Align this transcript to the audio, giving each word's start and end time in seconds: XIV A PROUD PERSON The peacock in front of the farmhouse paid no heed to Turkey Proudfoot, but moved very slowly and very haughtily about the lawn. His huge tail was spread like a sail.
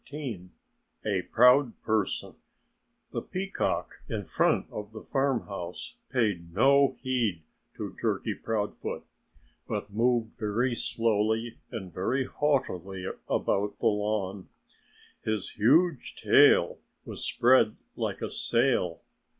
XIV 0.09 0.49
A 1.05 1.21
PROUD 1.21 1.73
PERSON 1.83 2.33
The 3.11 3.21
peacock 3.21 4.01
in 4.09 4.25
front 4.25 4.65
of 4.71 4.93
the 4.93 5.03
farmhouse 5.03 5.97
paid 6.09 6.51
no 6.55 6.93
heed 7.03 7.43
to 7.75 7.95
Turkey 8.01 8.33
Proudfoot, 8.33 9.03
but 9.67 9.93
moved 9.93 10.33
very 10.39 10.73
slowly 10.73 11.59
and 11.69 11.93
very 11.93 12.25
haughtily 12.25 13.05
about 13.29 13.77
the 13.77 13.85
lawn. 13.85 14.49
His 15.23 15.51
huge 15.51 16.15
tail 16.15 16.79
was 17.05 17.23
spread 17.23 17.75
like 17.95 18.23
a 18.23 18.29
sail. 18.31 19.01